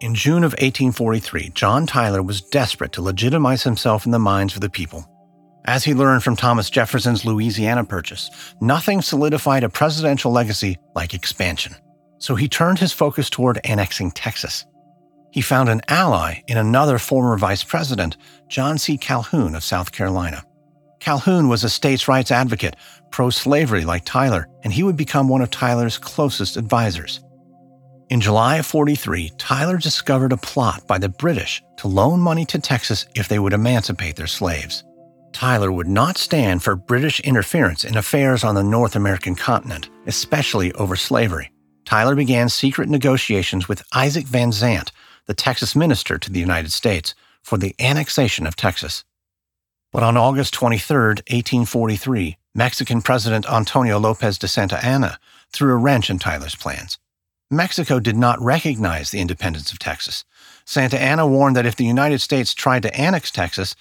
[0.00, 4.60] In June of 1843, John Tyler was desperate to legitimize himself in the minds of
[4.60, 5.08] the people
[5.64, 11.74] as he learned from Thomas Jefferson's Louisiana Purchase, nothing solidified a presidential legacy like expansion.
[12.18, 14.64] so he turned his focus toward annexing Texas.
[15.30, 18.16] He found an ally in another former vice president,
[18.48, 18.96] John C.
[18.96, 20.42] Calhoun of South Carolina.
[21.00, 22.76] Calhoun was a states' rights advocate,
[23.10, 27.22] pro slavery like Tyler, and he would become one of Tyler's closest advisors.
[28.08, 32.58] In July of 43, Tyler discovered a plot by the British to loan money to
[32.58, 34.82] Texas if they would emancipate their slaves.
[35.34, 40.72] Tyler would not stand for British interference in affairs on the North American continent, especially
[40.74, 41.50] over slavery.
[41.84, 44.92] Tyler began secret negotiations with Isaac Van Zandt,
[45.26, 49.04] the Texas minister to the United States, for the annexation of Texas.
[49.92, 55.18] But on August 23, 1843, Mexican President Antonio Lopez de Santa Anna
[55.50, 56.98] threw a wrench in Tyler's plans.
[57.50, 60.24] Mexico did not recognize the independence of Texas.
[60.64, 63.74] Santa Anna warned that if the United States tried to annex Texas,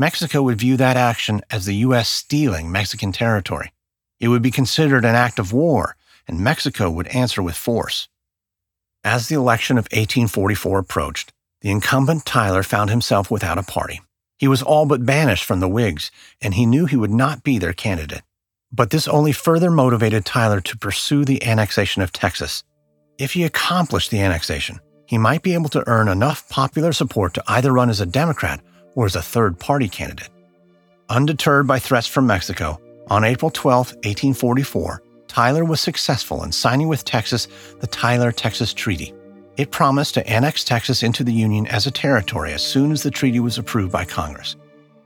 [0.00, 2.08] Mexico would view that action as the U.S.
[2.08, 3.70] stealing Mexican territory.
[4.18, 5.94] It would be considered an act of war,
[6.26, 8.08] and Mexico would answer with force.
[9.04, 14.00] As the election of 1844 approached, the incumbent Tyler found himself without a party.
[14.38, 16.10] He was all but banished from the Whigs,
[16.40, 18.22] and he knew he would not be their candidate.
[18.72, 22.64] But this only further motivated Tyler to pursue the annexation of Texas.
[23.18, 27.44] If he accomplished the annexation, he might be able to earn enough popular support to
[27.46, 28.62] either run as a Democrat
[28.94, 30.30] or as a third party candidate.
[31.08, 37.04] Undeterred by threats from Mexico, on April 12, 1844, Tyler was successful in signing with
[37.04, 37.48] Texas
[37.80, 39.12] the Tyler Texas Treaty.
[39.56, 43.10] It promised to annex Texas into the Union as a territory as soon as the
[43.10, 44.56] treaty was approved by Congress.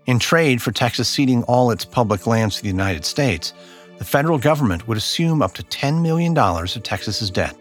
[0.07, 3.55] In trade for Texas ceding all its public lands to the United States,
[3.99, 7.57] the federal government would assume up to $10 million of Texas's debt.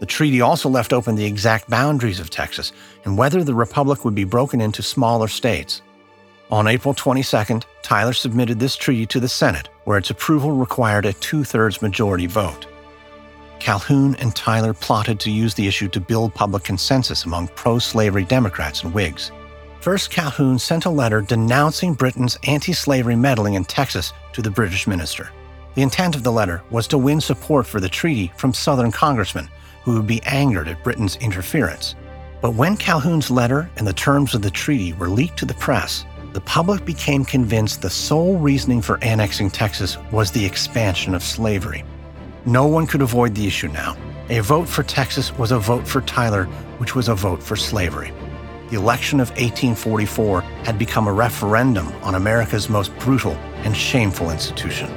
[0.00, 2.72] The treaty also left open the exact boundaries of Texas
[3.04, 5.82] and whether the republic would be broken into smaller states.
[6.50, 11.12] On April 22nd, Tyler submitted this treaty to the Senate, where its approval required a
[11.12, 12.66] two thirds majority vote.
[13.60, 18.24] Calhoun and Tyler plotted to use the issue to build public consensus among pro slavery
[18.24, 19.30] Democrats and Whigs.
[19.80, 24.86] First, Calhoun sent a letter denouncing Britain's anti slavery meddling in Texas to the British
[24.86, 25.30] minister.
[25.74, 29.48] The intent of the letter was to win support for the treaty from Southern congressmen
[29.82, 31.94] who would be angered at Britain's interference.
[32.40, 36.04] But when Calhoun's letter and the terms of the treaty were leaked to the press,
[36.32, 41.84] the public became convinced the sole reasoning for annexing Texas was the expansion of slavery.
[42.46, 43.96] No one could avoid the issue now.
[44.28, 46.44] A vote for Texas was a vote for Tyler,
[46.78, 48.12] which was a vote for slavery.
[48.70, 53.32] The election of 1844 had become a referendum on America's most brutal
[53.64, 54.88] and shameful institution.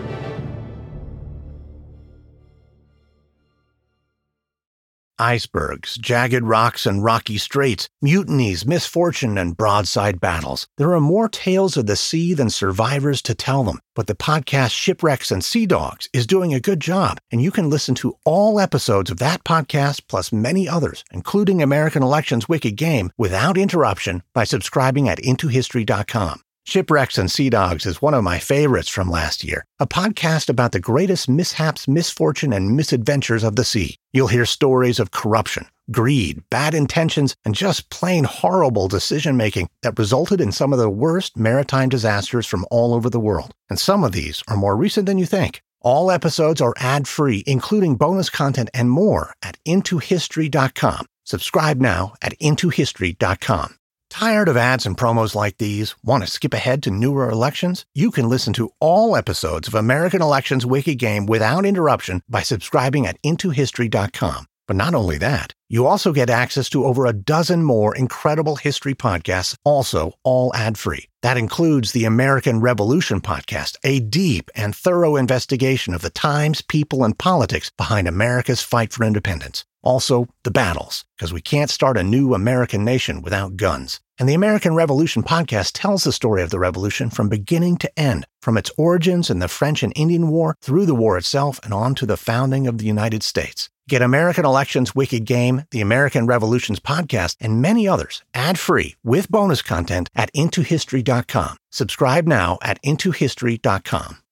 [5.23, 10.67] Icebergs, jagged rocks and rocky straits, mutinies, misfortune, and broadside battles.
[10.77, 14.71] There are more tales of the sea than survivors to tell them, but the podcast
[14.71, 18.59] Shipwrecks and Sea Dogs is doing a good job, and you can listen to all
[18.59, 24.43] episodes of that podcast plus many others, including American Elections Wicked Game, without interruption by
[24.43, 26.41] subscribing at intohistory.com.
[26.65, 30.71] Shipwrecks and Sea Dogs is one of my favorites from last year, a podcast about
[30.71, 33.97] the greatest mishaps, misfortune, and misadventures of the sea.
[34.13, 39.99] You'll hear stories of corruption, greed, bad intentions, and just plain horrible decision making that
[39.99, 43.53] resulted in some of the worst maritime disasters from all over the world.
[43.69, 45.61] And some of these are more recent than you think.
[45.81, 51.07] All episodes are ad free, including bonus content and more at intohistory.com.
[51.25, 53.75] Subscribe now at intohistory.com.
[54.13, 55.95] Tired of ads and promos like these?
[56.03, 57.83] Want to skip ahead to newer elections?
[57.95, 63.07] You can listen to all episodes of American Elections Wicked Game without interruption by subscribing
[63.07, 64.45] at intohistory.com.
[64.67, 68.93] But not only that, you also get access to over a dozen more incredible history
[68.93, 71.09] podcasts, also all ad free.
[71.23, 77.03] That includes the American Revolution podcast, a deep and thorough investigation of the times, people,
[77.03, 79.65] and politics behind America's fight for independence.
[79.83, 83.99] Also, the battles, because we can't start a new American nation without guns.
[84.17, 88.25] And the American Revolution podcast tells the story of the revolution from beginning to end,
[88.41, 91.95] from its origins in the French and Indian War through the war itself and on
[91.95, 93.69] to the founding of the United States.
[93.89, 99.61] Get American Elections Wicked Game, the American Revolutions podcast, and many others ad-free with bonus
[99.61, 101.57] content at intohistory.com.
[101.69, 104.22] Subscribe now at intohistory.com.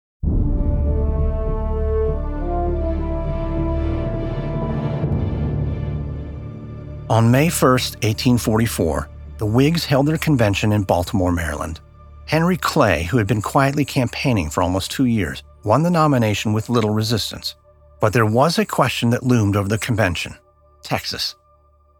[7.11, 11.81] On May 1, 1844, the Whigs held their convention in Baltimore, Maryland.
[12.25, 16.69] Henry Clay, who had been quietly campaigning for almost two years, won the nomination with
[16.69, 17.55] little resistance.
[17.99, 20.37] But there was a question that loomed over the convention
[20.83, 21.35] Texas.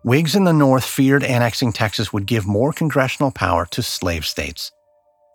[0.06, 4.72] Whigs in the North feared annexing Texas would give more congressional power to slave states.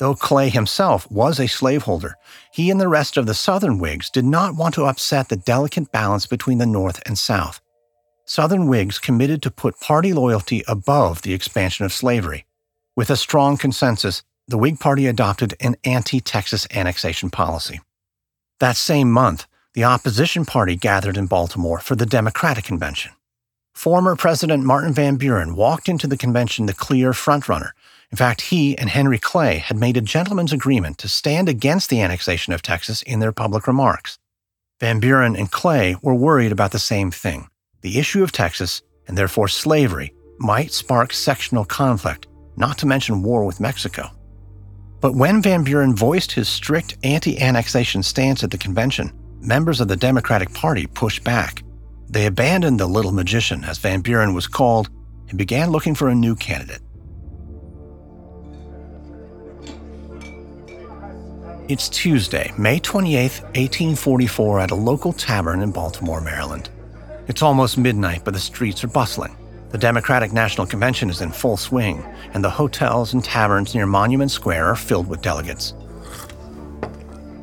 [0.01, 2.15] Though Clay himself was a slaveholder,
[2.51, 5.93] he and the rest of the Southern Whigs did not want to upset the delicate
[5.93, 7.61] balance between the North and South.
[8.29, 12.45] Southern Whigs committed to put party loyalty above the expansion of slavery.
[12.97, 17.81] With a strong consensus, the Whig Party adopted an anti Texas annexation policy.
[18.59, 23.13] That same month, the opposition party gathered in Baltimore for the Democratic Convention.
[23.75, 27.71] Former President Martin Van Buren walked into the convention the clear frontrunner.
[28.11, 32.01] In fact, he and Henry Clay had made a gentleman's agreement to stand against the
[32.01, 34.19] annexation of Texas in their public remarks.
[34.81, 37.49] Van Buren and Clay were worried about the same thing
[37.87, 42.27] the issue of Texas, and therefore slavery, might spark sectional conflict,
[42.57, 44.11] not to mention war with Mexico.
[45.01, 49.87] But when Van Buren voiced his strict anti annexation stance at the convention, members of
[49.87, 51.63] the Democratic Party pushed back.
[52.09, 54.91] They abandoned the little magician, as Van Buren was called,
[55.29, 56.81] and began looking for a new candidate.
[61.69, 66.71] It's Tuesday, May 28, 1844, at a local tavern in Baltimore, Maryland.
[67.29, 69.37] It's almost midnight, but the streets are bustling.
[69.71, 72.05] The Democratic National Convention is in full swing,
[72.35, 75.75] and the hotels and taverns near Monument Square are filled with delegates.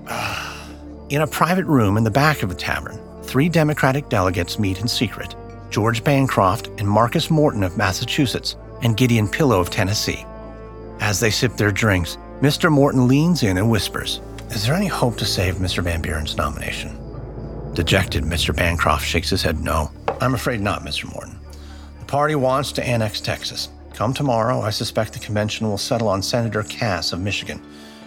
[1.09, 4.87] In a private room in the back of the tavern, three Democratic delegates meet in
[4.87, 5.35] secret
[5.69, 10.25] George Bancroft and Marcus Morton of Massachusetts, and Gideon Pillow of Tennessee.
[10.99, 12.71] As they sip their drinks, Mr.
[12.71, 15.83] Morton leans in and whispers, Is there any hope to save Mr.
[15.83, 17.02] Van Buren's nomination?
[17.73, 18.55] Dejected, Mr.
[18.55, 19.91] Bancroft shakes his head no.
[20.21, 21.11] I'm afraid not, Mr.
[21.11, 21.39] Morton.
[21.99, 23.69] The party wants to annex Texas.
[23.95, 27.61] Come tomorrow, I suspect the convention will settle on Senator Cass of Michigan.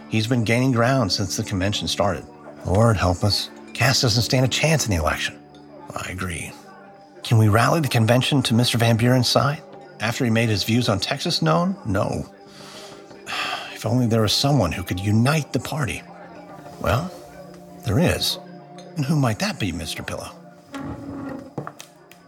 [0.08, 2.24] He's been gaining ground since the convention started.
[2.64, 3.50] Lord help us.
[3.74, 5.36] Cass doesn't stand a chance in the election.
[5.96, 6.52] I agree.
[7.24, 8.76] Can we rally the convention to Mr.
[8.76, 9.62] Van Buren's side?
[9.98, 11.76] After he made his views on Texas known?
[11.84, 12.26] No.
[13.74, 16.02] If only there was someone who could unite the party.
[16.80, 17.12] Well,
[17.84, 18.38] there is.
[18.96, 20.06] And who might that be, Mr.
[20.06, 20.30] Pillow?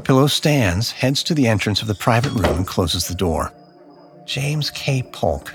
[0.05, 3.53] Pillow stands, heads to the entrance of the private room, and closes the door.
[4.27, 5.03] James K.
[5.03, 5.55] Polk.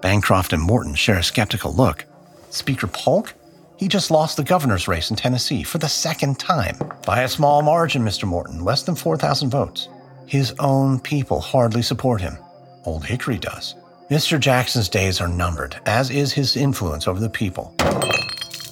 [0.00, 2.04] Bancroft and Morton share a skeptical look.
[2.50, 3.34] Speaker Polk?
[3.76, 6.78] He just lost the governor's race in Tennessee for the second time.
[7.04, 8.24] By a small margin, Mr.
[8.24, 9.88] Morton, less than 4,000 votes.
[10.26, 12.38] His own people hardly support him.
[12.84, 13.74] Old Hickory does.
[14.10, 14.38] Mr.
[14.38, 17.74] Jackson's days are numbered, as is his influence over the people.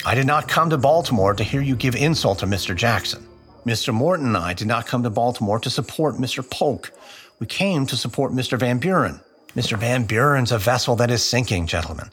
[0.05, 2.75] I did not come to Baltimore to hear you give insult to Mr.
[2.75, 3.25] Jackson.
[3.65, 3.95] Mr.
[3.95, 6.49] Morton and I did not come to Baltimore to support Mr.
[6.49, 6.91] Polk.
[7.39, 8.59] We came to support Mr.
[8.59, 9.21] Van Buren.
[9.55, 9.79] Mr.
[9.79, 12.11] Van Buren's a vessel that is sinking, gentlemen.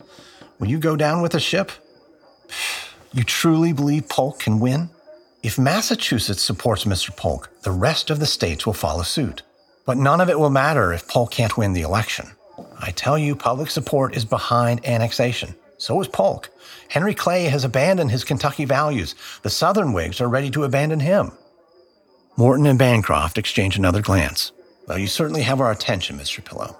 [0.59, 1.71] Will you go down with the ship?
[3.11, 4.91] You truly believe Polk can win?
[5.41, 7.09] If Massachusetts supports Mr.
[7.17, 9.41] Polk, the rest of the states will follow suit.
[9.83, 12.27] But none of it will matter if Polk can't win the election.
[12.79, 15.55] I tell you, public support is behind annexation.
[15.80, 16.49] So is Polk.
[16.89, 19.15] Henry Clay has abandoned his Kentucky values.
[19.43, 21.32] The Southern Whigs are ready to abandon him.
[22.36, 24.51] Morton and Bancroft exchange another glance.
[24.88, 26.43] Well, you certainly have our attention, Mr.
[26.43, 26.75] Pillow.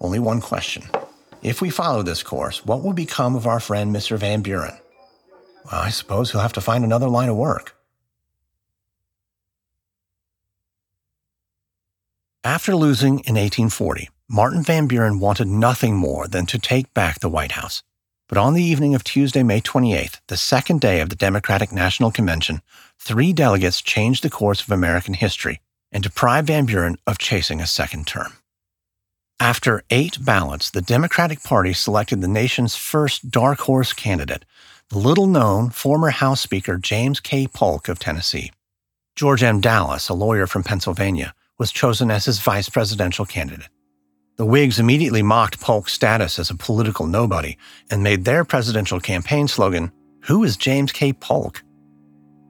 [0.00, 0.82] Only one question.
[1.42, 4.18] If we follow this course, what will become of our friend Mr.
[4.18, 4.76] Van Buren?
[5.70, 7.76] Well, I suppose he'll have to find another line of work.
[12.42, 17.28] After losing in 1840, Martin Van Buren wanted nothing more than to take back the
[17.28, 17.82] White House.
[18.30, 22.12] But on the evening of Tuesday, May 28th, the second day of the Democratic National
[22.12, 22.62] Convention,
[22.96, 25.60] three delegates changed the course of American history
[25.90, 28.34] and deprived Van Buren of chasing a second term.
[29.40, 34.44] After eight ballots, the Democratic Party selected the nation's first dark horse candidate,
[34.90, 37.48] the little known former House Speaker James K.
[37.48, 38.52] Polk of Tennessee.
[39.16, 39.60] George M.
[39.60, 43.70] Dallas, a lawyer from Pennsylvania, was chosen as his vice presidential candidate.
[44.40, 47.58] The Whigs immediately mocked Polk's status as a political nobody
[47.90, 49.92] and made their presidential campaign slogan,
[50.28, 51.12] Who is James K.
[51.12, 51.62] Polk?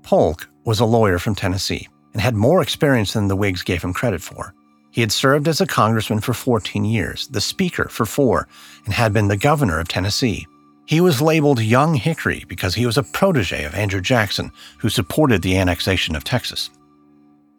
[0.04, 3.92] Polk was a lawyer from Tennessee and had more experience than the Whigs gave him
[3.92, 4.54] credit for.
[4.92, 8.46] He had served as a congressman for 14 years, the speaker for four,
[8.84, 10.46] and had been the governor of Tennessee.
[10.86, 15.42] He was labeled Young Hickory because he was a protege of Andrew Jackson, who supported
[15.42, 16.70] the annexation of Texas.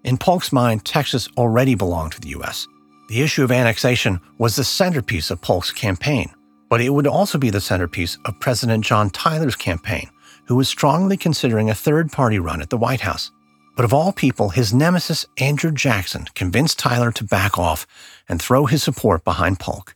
[0.06, 2.66] In Polk's mind, Texas already belonged to the U.S.,
[3.12, 6.34] the issue of annexation was the centerpiece of Polk's campaign,
[6.70, 10.10] but it would also be the centerpiece of President John Tyler's campaign,
[10.46, 13.30] who was strongly considering a third party run at the White House.
[13.76, 17.86] But of all people, his nemesis, Andrew Jackson, convinced Tyler to back off
[18.30, 19.94] and throw his support behind Polk.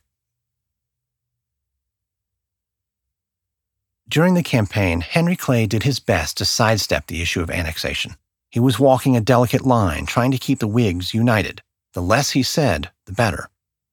[4.06, 8.16] During the campaign, Henry Clay did his best to sidestep the issue of annexation.
[8.50, 11.62] He was walking a delicate line, trying to keep the Whigs united.
[11.94, 13.48] The less he said, the better.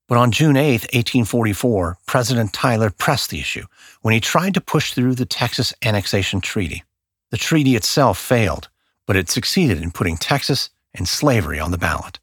[0.08, 3.66] But on June 8, 1844, President Tyler pressed the issue
[4.02, 6.84] when he tried to push through the Texas Annexation Treaty.
[7.32, 8.70] The treaty itself failed,
[9.08, 12.20] but it succeeded in putting Texas and slavery on the ballot.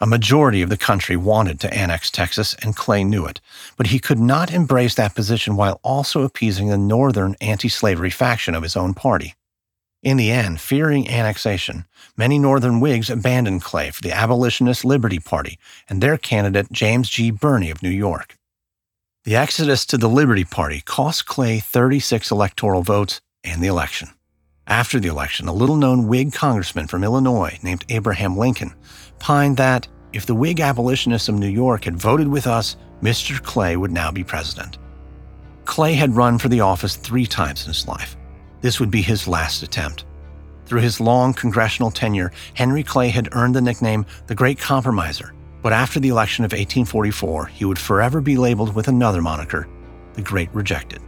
[0.00, 3.40] A majority of the country wanted to annex Texas, and Clay knew it,
[3.76, 8.54] but he could not embrace that position while also appeasing the northern anti slavery faction
[8.54, 9.34] of his own party.
[10.02, 11.84] In the end, fearing annexation,
[12.16, 17.30] many Northern Whigs abandoned Clay for the Abolitionist Liberty Party and their candidate James G.
[17.30, 18.36] Birney of New York.
[19.22, 24.08] The exodus to the Liberty Party cost Clay 36 electoral votes and the election.
[24.66, 28.74] After the election, a little known Whig congressman from Illinois named Abraham Lincoln
[29.20, 33.40] pined that if the Whig abolitionists of New York had voted with us, Mr.
[33.40, 34.78] Clay would now be president.
[35.64, 38.16] Clay had run for the office three times in his life.
[38.62, 40.04] This would be his last attempt.
[40.66, 45.72] Through his long congressional tenure, Henry Clay had earned the nickname the Great Compromiser, but
[45.72, 49.68] after the election of 1844, he would forever be labeled with another moniker,
[50.14, 51.02] the Great Rejected.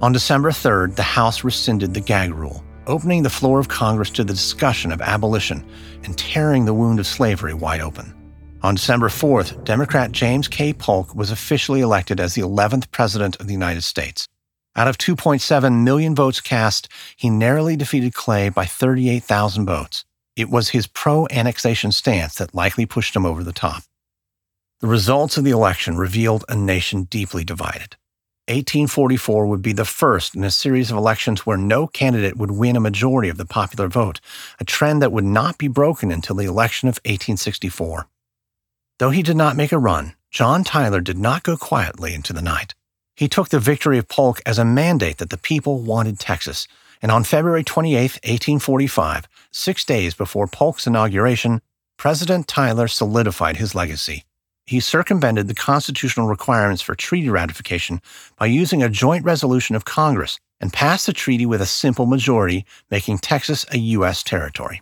[0.00, 4.24] On December 3rd, the House rescinded the gag rule, opening the floor of Congress to
[4.24, 5.64] the discussion of abolition
[6.02, 8.12] and tearing the wound of slavery wide open.
[8.62, 10.72] On December 4th, Democrat James K.
[10.72, 14.28] Polk was officially elected as the 11th President of the United States.
[14.76, 16.86] Out of 2.7 million votes cast,
[17.16, 20.04] he narrowly defeated Clay by 38,000 votes.
[20.36, 23.82] It was his pro annexation stance that likely pushed him over the top.
[24.80, 27.96] The results of the election revealed a nation deeply divided.
[28.46, 32.76] 1844 would be the first in a series of elections where no candidate would win
[32.76, 34.20] a majority of the popular vote,
[34.60, 38.06] a trend that would not be broken until the election of 1864.
[39.02, 42.40] Though he did not make a run, John Tyler did not go quietly into the
[42.40, 42.76] night.
[43.16, 46.68] He took the victory of Polk as a mandate that the people wanted Texas,
[47.02, 51.62] and on February 28, 1845, six days before Polk's inauguration,
[51.96, 54.24] President Tyler solidified his legacy.
[54.66, 58.00] He circumvented the constitutional requirements for treaty ratification
[58.38, 62.64] by using a joint resolution of Congress and passed the treaty with a simple majority,
[62.88, 64.22] making Texas a U.S.
[64.22, 64.80] territory.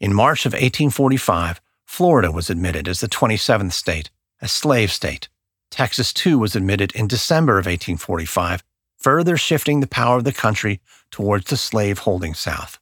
[0.00, 1.60] In March of 1845,
[1.90, 4.10] Florida was admitted as the 27th state,
[4.40, 5.28] a slave state.
[5.72, 8.62] Texas, too, was admitted in December of 1845,
[8.96, 10.80] further shifting the power of the country
[11.10, 12.78] towards the slave holding South.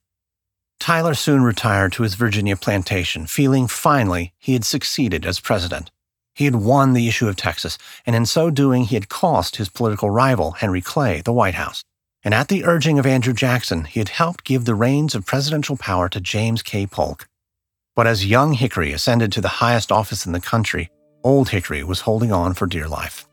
[0.78, 5.90] Tyler soon retired to his Virginia plantation, feeling finally he had succeeded as president.
[6.34, 9.70] He had won the issue of Texas, and in so doing, he had cost his
[9.70, 11.82] political rival, Henry Clay, the White House.
[12.22, 15.78] And at the urging of Andrew Jackson, he had helped give the reins of presidential
[15.78, 16.86] power to James K.
[16.86, 17.26] Polk.
[17.98, 20.88] But as young Hickory ascended to the highest office in the country,
[21.24, 23.26] old Hickory was holding on for dear life.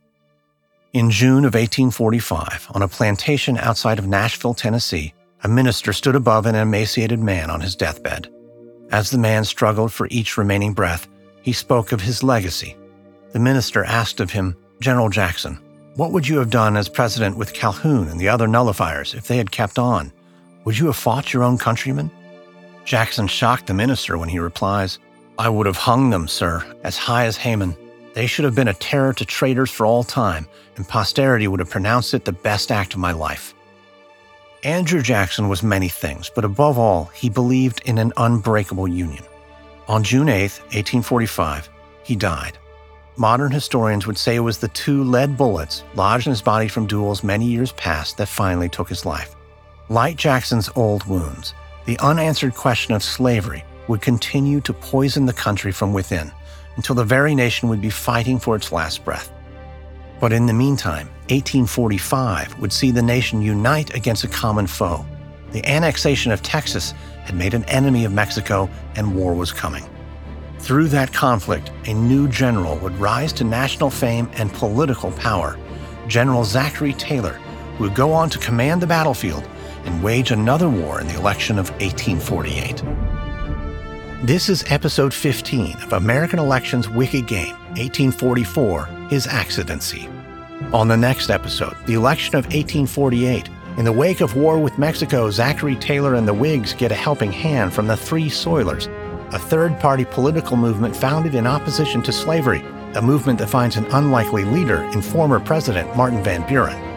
[0.92, 5.14] In June of 1845, on a plantation outside of Nashville, Tennessee,
[5.44, 8.28] a minister stood above an emaciated man on his deathbed.
[8.90, 11.08] As the man struggled for each remaining breath,
[11.44, 12.76] he spoke of his legacy.
[13.34, 15.60] The minister asked of him, General Jackson,
[15.94, 19.38] what would you have done as president with Calhoun and the other nullifiers if they
[19.38, 20.12] had kept on?
[20.64, 22.10] Would you have fought your own countrymen?
[22.86, 25.00] Jackson shocked the minister when he replies,
[25.40, 27.76] I would have hung them, sir, as high as Haman.
[28.14, 31.70] They should have been a terror to traitors for all time, and posterity would have
[31.70, 33.54] pronounced it the best act of my life.
[34.64, 39.24] Andrew Jackson was many things, but above all, he believed in an unbreakable union.
[39.88, 41.70] On June 8, 1845,
[42.04, 42.58] he died.
[43.18, 46.88] Modern historians would say it was the two lead bullets lodged in his body from
[46.88, 49.36] duels many years past that finally took his life.
[49.90, 51.54] Like Jackson's old wounds,
[51.86, 56.32] the unanswered question of slavery would continue to poison the country from within
[56.76, 59.32] until the very nation would be fighting for its last breath.
[60.20, 65.06] But in the meantime, 1845 would see the nation unite against a common foe.
[65.52, 69.86] The annexation of Texas had made an enemy of Mexico, and war was coming.
[70.60, 75.58] Through that conflict, a new general would rise to national fame and political power
[76.08, 77.34] General Zachary Taylor,
[77.78, 79.48] who would go on to command the battlefield
[79.86, 82.84] and wage another war in the election of 1848.
[84.26, 90.10] This is episode 15 of American Elections Wicked Game, 1844 His Accidency.
[90.74, 93.50] On the next episode, the election of 1848.
[93.78, 97.32] In the wake of war with Mexico, Zachary Taylor and the Whigs get a helping
[97.32, 98.88] hand from the Free Soilers,
[99.34, 102.64] a third party political movement founded in opposition to slavery,
[102.96, 106.95] a movement that finds an unlikely leader in former President Martin Van Buren.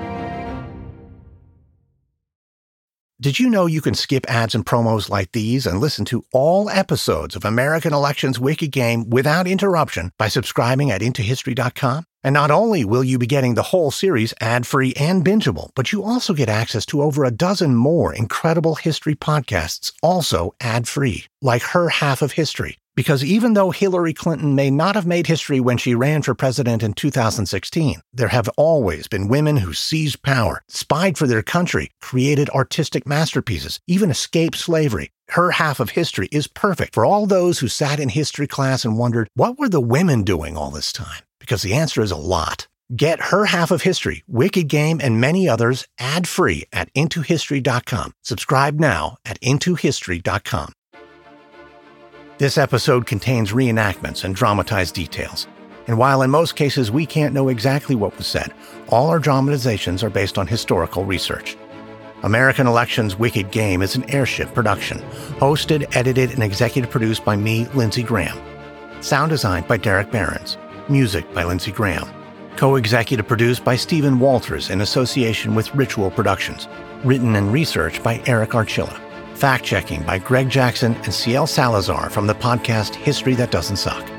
[3.21, 6.71] Did you know you can skip ads and promos like these and listen to all
[6.71, 12.05] episodes of American Elections Wicked Game without interruption by subscribing at IntoHistory.com?
[12.23, 15.91] And not only will you be getting the whole series ad free and bingeable, but
[15.91, 21.25] you also get access to over a dozen more incredible history podcasts, also ad free,
[21.43, 25.61] like Her Half of History Because even though Hillary Clinton may not have made history
[25.61, 30.65] when she ran for president in 2016, there have always been women who seized power,
[30.67, 35.11] spied for their country, created artistic masterpieces, even escaped slavery.
[35.29, 38.99] Her half of history is perfect for all those who sat in history class and
[38.99, 41.23] wondered, what were the women doing all this time?
[41.39, 42.67] Because the answer is a lot.
[42.97, 48.11] Get her half of history, Wicked Game, and many others ad free at IntoHistory.com.
[48.25, 50.73] Subscribe now at IntoHistory.com.
[52.39, 55.49] This episode contains reenactments and dramatized details.
[55.89, 58.55] And while in most cases we can't know exactly what was said,
[58.91, 61.57] all our dramatizations are based on historical research.
[62.23, 64.99] American Elections Wicked Game is an airship production,
[65.41, 68.39] hosted, edited, and executive produced by me, Lindsay Graham.
[69.01, 70.59] Sound designed by Derek Behrens.
[70.89, 72.09] Music by Lindsay Graham.
[72.55, 76.69] Co executive produced by Stephen Walters in association with Ritual Productions.
[77.03, 79.08] Written and researched by Eric Archilla.
[79.39, 84.18] Fact checking by Greg Jackson and CL Salazar from the podcast History That Doesn't Suck.